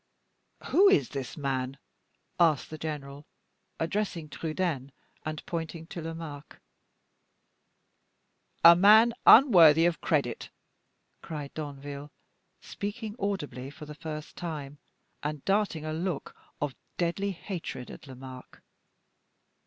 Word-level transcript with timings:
"Who 0.69 0.89
is 0.89 1.09
this 1.09 1.37
man?" 1.37 1.77
asked 2.39 2.71
the 2.71 2.79
general, 2.79 3.27
addressing 3.79 4.29
Trudaine, 4.29 4.91
and 5.23 5.45
pointing 5.45 5.85
to 5.85 6.01
Lomaque. 6.01 6.59
"A 8.63 8.75
man 8.75 9.13
unworthy 9.27 9.85
of 9.85 10.01
credit," 10.01 10.49
cried 11.21 11.53
Danville, 11.53 12.11
speaking 12.61 13.15
audibly 13.19 13.69
for 13.69 13.85
the 13.85 13.93
first 13.93 14.35
time, 14.35 14.79
and 15.21 15.45
darting 15.45 15.85
a 15.85 15.93
look 15.93 16.35
of 16.59 16.73
deadly 16.97 17.29
hatred 17.29 17.91
at 17.91 18.07
Lomaque. 18.07 18.59